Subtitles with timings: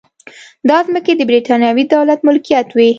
[0.69, 2.89] دا ځمکې د برېټانوي دولت ملکیت وې.